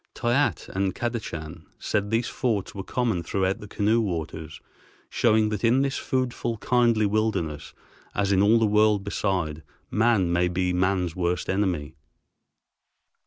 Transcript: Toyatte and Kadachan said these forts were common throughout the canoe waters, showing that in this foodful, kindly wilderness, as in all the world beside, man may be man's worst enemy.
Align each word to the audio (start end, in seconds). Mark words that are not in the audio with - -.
Toyatte 0.15 0.67
and 0.69 0.95
Kadachan 0.95 1.67
said 1.77 2.09
these 2.09 2.27
forts 2.27 2.73
were 2.73 2.81
common 2.83 3.21
throughout 3.21 3.59
the 3.59 3.67
canoe 3.67 4.01
waters, 4.01 4.59
showing 5.11 5.49
that 5.49 5.63
in 5.63 5.83
this 5.83 5.99
foodful, 5.99 6.57
kindly 6.59 7.05
wilderness, 7.05 7.75
as 8.15 8.31
in 8.31 8.41
all 8.41 8.57
the 8.57 8.65
world 8.65 9.03
beside, 9.03 9.61
man 9.91 10.33
may 10.33 10.47
be 10.47 10.73
man's 10.73 11.15
worst 11.15 11.51
enemy. 11.51 11.93